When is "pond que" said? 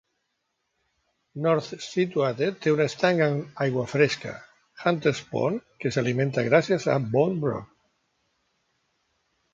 5.35-5.93